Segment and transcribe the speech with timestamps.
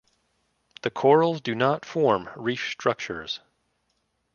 [0.81, 3.39] The corals do not form reef structures.